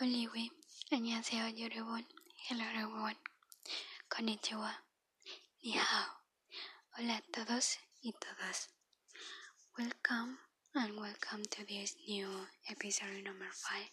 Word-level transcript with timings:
Oliwi, 0.00 0.50
안녕하세요 0.90 1.58
여러분. 1.60 2.04
Hello 2.48 2.64
everyone. 2.64 3.16
Konnichiwa. 4.08 4.72
Ni 5.62 5.72
hao. 5.72 6.22
Hola 6.96 7.16
a 7.16 7.22
todos 7.30 7.78
y 8.02 8.12
todas. 8.18 8.68
Welcome 9.76 10.38
and 10.74 10.98
welcome 10.98 11.42
to 11.50 11.66
this 11.66 11.94
new 12.08 12.46
episode 12.70 13.22
number 13.22 13.50
5. 13.52 13.90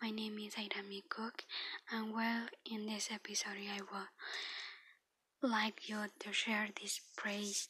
My 0.00 0.10
name 0.10 0.38
is 0.38 0.54
Airami 0.54 1.02
Cook 1.08 1.44
and 1.90 2.14
well 2.14 2.46
in 2.64 2.86
this 2.86 3.10
episode 3.10 3.58
I 3.58 3.80
would 3.80 5.50
like 5.50 5.88
you 5.88 6.06
to 6.20 6.32
share 6.32 6.68
this 6.80 7.00
praise 7.16 7.68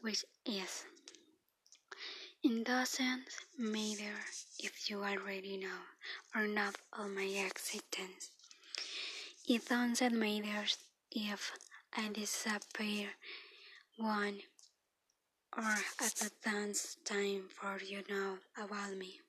which 0.00 0.24
is 0.46 0.84
it 2.43 2.65
doesn't 2.65 3.27
matter 3.57 4.15
if 4.59 4.89
you 4.89 5.03
already 5.03 5.57
know 5.57 5.81
or 6.35 6.47
not 6.47 6.75
all 6.97 7.07
my 7.09 7.23
existence. 7.23 8.31
It 9.47 9.65
doesn't 9.67 10.17
matter 10.17 10.65
if 11.11 11.51
I 11.95 12.09
disappear 12.09 13.09
one 13.97 14.39
or 15.57 15.75
at 15.99 16.13
the 16.15 16.31
dance 16.43 16.97
time 17.03 17.45
for 17.49 17.79
you 17.83 18.03
know 18.09 18.37
about 18.57 18.95
me. 18.95 19.19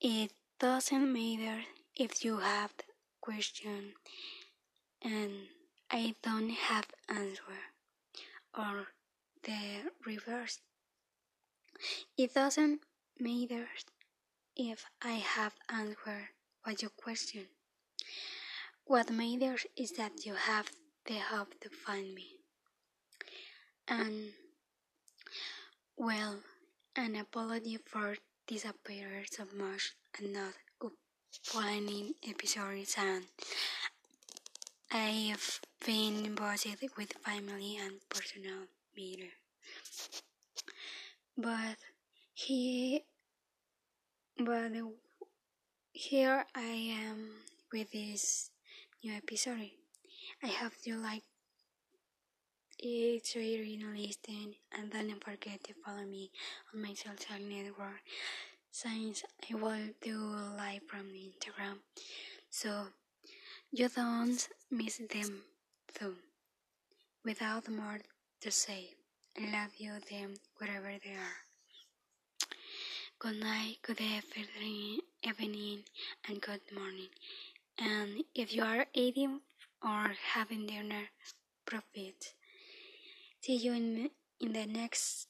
It 0.00 0.32
doesn't 0.58 1.12
matter 1.12 1.62
if 1.96 2.24
you 2.24 2.38
have 2.38 2.72
question 3.20 3.94
and 5.02 5.32
I 5.90 6.14
don't 6.22 6.50
have 6.50 6.86
answer 7.08 7.60
or 8.56 8.86
the 9.42 9.90
reverse. 10.06 10.58
It 12.16 12.34
doesn't 12.34 12.80
matter 13.18 13.68
if 14.56 14.84
I 15.02 15.12
have 15.12 15.54
answered 15.68 16.28
what 16.64 16.82
you 16.82 16.88
question. 16.90 17.46
What 18.84 19.10
matters 19.10 19.66
is 19.76 19.92
that 19.92 20.24
you 20.24 20.34
have 20.34 20.70
the 21.06 21.18
hope 21.18 21.58
to 21.60 21.68
find 21.68 22.14
me. 22.14 22.38
And, 23.88 24.32
well, 25.96 26.40
an 26.96 27.16
apology 27.16 27.78
for 27.84 28.16
disappearing 28.46 29.26
so 29.30 29.44
much 29.56 29.94
and 30.18 30.32
not 30.32 30.54
planning 31.48 32.14
episodes 32.28 32.94
and 32.98 33.24
I've 34.90 35.60
been 35.84 36.34
busy 36.34 36.76
with 36.96 37.12
family 37.24 37.78
and 37.78 37.94
personal 38.08 38.66
matters. 38.96 39.41
But 41.42 41.78
he, 42.34 43.02
but 44.38 44.70
here 45.90 46.44
I 46.54 46.94
am 47.02 47.30
with 47.72 47.90
this 47.90 48.50
new 49.02 49.12
episode. 49.14 49.72
I 50.40 50.46
hope 50.46 50.72
you 50.84 50.98
like 50.98 51.24
it, 52.78 53.26
so 53.26 53.40
you 53.40 53.90
listen, 53.92 54.54
and 54.70 54.92
don't 54.92 55.24
forget 55.24 55.64
to 55.64 55.74
follow 55.84 56.04
me 56.04 56.30
on 56.72 56.80
my 56.80 56.94
social 56.94 57.44
network 57.44 58.02
since 58.70 59.24
I 59.50 59.54
will 59.56 59.88
do 60.00 60.18
live 60.56 60.82
from 60.88 61.08
Instagram, 61.10 61.78
so 62.50 62.86
you 63.72 63.88
don't 63.88 64.48
miss 64.70 64.98
them 64.98 65.42
too. 65.92 66.14
Without 67.24 67.68
more 67.68 67.98
to 68.42 68.50
say. 68.52 69.01
I 69.38 69.44
love 69.50 69.72
you 69.78 69.92
them 70.10 70.34
wherever 70.58 70.92
they 71.02 71.14
are. 71.14 71.38
Good 73.18 73.40
night, 73.40 73.76
good 73.82 74.00
evening, 74.00 75.00
evening 75.22 75.84
and 76.28 76.40
good 76.40 76.60
morning. 76.74 77.08
And 77.78 78.24
if 78.34 78.54
you 78.54 78.62
are 78.62 78.84
eating 78.92 79.40
or 79.82 80.12
having 80.34 80.66
dinner, 80.66 81.08
profit. 81.64 82.34
See 83.40 83.56
you 83.56 83.72
in, 83.72 84.10
in 84.38 84.52
the 84.52 84.66
next 84.66 85.28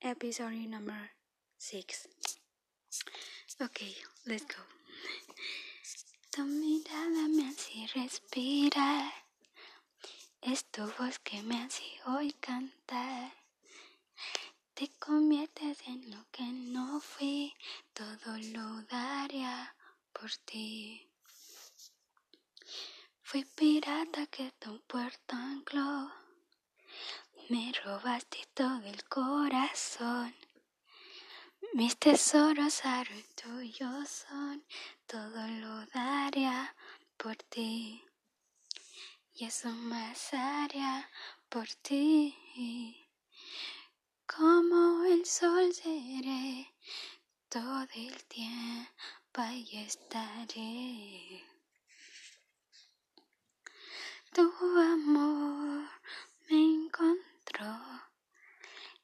episode 0.00 0.68
number 0.68 1.10
six. 1.58 2.06
Okay, 3.60 3.94
let's 4.26 4.44
go. 4.44 4.62
Tu 6.30 6.42
mirada 6.42 7.28
me 7.28 7.42
hace 7.42 7.90
respirar. 7.92 9.25
Es 10.52 10.64
tu 10.66 10.82
voz 10.96 11.18
que 11.18 11.42
me 11.42 11.60
hace 11.64 11.82
hoy 12.06 12.32
cantar. 12.34 13.32
Te 14.74 14.88
conviertes 15.00 15.78
en 15.88 16.08
lo 16.12 16.24
que 16.30 16.44
no 16.44 17.00
fui, 17.00 17.52
todo 17.92 18.38
lo 18.54 18.80
daría 18.82 19.74
por 20.12 20.30
ti. 20.44 21.10
Fui 23.22 23.44
pirata 23.56 24.28
que 24.28 24.52
tu 24.60 24.80
puerto 24.82 25.34
ancló, 25.34 26.12
me 27.48 27.72
robaste 27.84 28.46
todo 28.54 28.84
el 28.84 29.02
corazón. 29.08 30.32
Mis 31.74 31.98
tesoros 31.98 32.84
ahora 32.84 33.16
tuyos 33.34 34.08
son, 34.08 34.64
todo 35.08 35.44
lo 35.60 35.86
daría 35.86 36.76
por 37.16 37.34
ti 37.34 38.06
y 39.38 39.44
eso 39.44 39.68
más 39.68 40.32
haría 40.32 41.10
por 41.50 41.66
ti. 41.82 42.34
Como 44.26 45.04
el 45.04 45.26
sol 45.26 45.74
seré, 45.74 46.72
todo 47.50 47.86
el 47.94 48.24
tiempo 48.24 49.34
ahí 49.34 49.68
estaré. 49.86 51.44
Tu 54.32 54.42
amor 54.42 55.86
me 56.48 56.74
encontró 56.74 57.78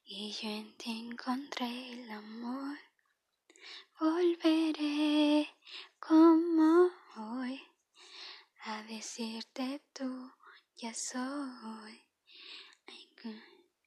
y 0.04 0.32
yo 0.32 0.48
en 0.48 0.76
ti 0.78 1.08
encontré 1.10 1.92
el 1.92 2.10
amor. 2.10 2.78
Volveré 4.00 5.54
como 6.00 6.90
hoy 7.16 7.71
a 8.64 8.82
decirte 8.84 9.82
tú 9.92 10.32
ya 10.76 10.94
soy, 10.94 12.04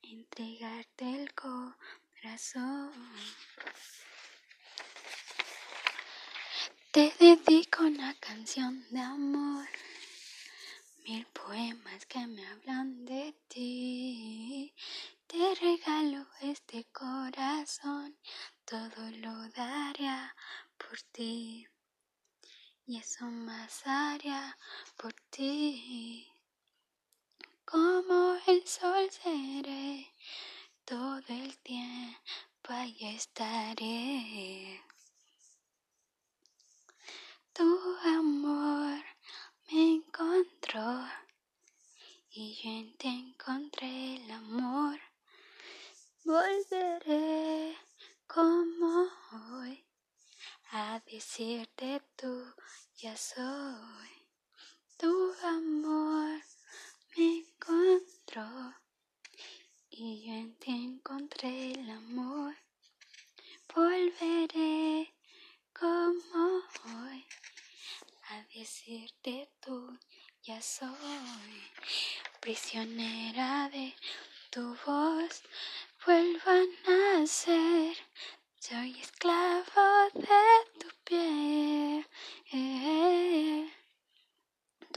entregarte 0.02 1.24
el 1.24 1.34
corazón. 1.34 2.91
Te 6.91 7.13
dedico 7.19 7.84
una 7.84 8.13
canción 8.16 8.86
de 8.90 9.00
amor, 9.00 9.68
mil 11.06 11.25
poemas 11.28 12.06
que 12.06 12.28
me 12.28 12.46
hablan 12.46 13.06
de 13.06 13.34
ti. 13.47 14.74
Te 15.28 15.56
regalo 15.56 16.28
este 16.42 16.84
corazón, 16.92 18.18
todo 18.66 19.09
lo 19.22 19.50
daría 19.50 20.36
por 20.78 21.02
ti 21.13 21.66
y 22.88 22.97
eso 23.00 23.25
más 23.25 23.81
haría 23.85 24.57
por 24.96 25.13
ti. 25.31 26.31
Como 27.66 28.38
el 28.46 28.66
sol 28.68 29.09
seré, 29.09 30.13
todo 30.85 31.24
el 31.29 31.57
tiempo 31.59 32.69
ahí 32.69 32.95
estaré. 33.01 34.84
Tu 37.53 37.97
amor 38.03 39.03
me 39.72 39.95
encontró 39.95 41.07
y 42.31 42.53
yo 42.62 42.69
en 42.69 42.97
ti 42.97 43.07
encontré 43.07 44.18
el 44.18 44.31
amor. 44.31 45.00
Volveré 46.24 47.78
como 48.28 49.07
hoy 49.53 49.84
a 50.72 51.01
decirte 51.12 52.01
tú 52.16 52.54
ya 52.98 53.16
soy. 53.18 54.10
Tu 54.98 55.34
amor 55.44 56.42
me 57.16 57.39
encontró 57.39 58.75
y 59.89 60.25
yo 60.25 60.34
en 60.34 60.56
ti 60.56 60.72
encontré 60.72 61.74
el 61.74 61.89
amor. 61.89 62.56
Volveré 63.74 65.13
como 65.74 66.62
hoy 66.86 67.25
a 68.30 68.44
decirte 68.54 69.50
tú 69.60 69.98
ya 70.44 70.62
soy. 70.62 71.62
Prisionera 72.39 73.69
de 73.69 73.95
tu 74.51 74.75
voz, 74.86 75.05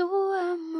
who 0.08 0.32
am 0.32 0.77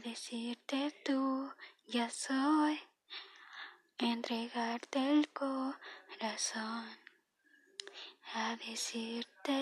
decirte 0.00 0.94
tú 1.04 1.52
ya 1.86 2.10
soy, 2.10 2.80
entregarte 3.98 4.98
el 5.10 5.28
corazón, 5.30 6.86
a 8.34 8.56
decirte 8.56 9.54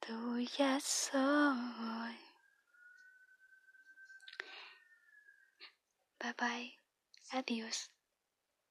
tú 0.00 0.38
ya 0.58 0.80
soy. 0.80 2.16
Bye 6.18 6.34
bye, 6.38 6.78
adiós. 7.30 7.90